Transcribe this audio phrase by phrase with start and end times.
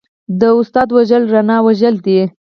[0.39, 2.19] د استاد وژل رڼا وژل دي.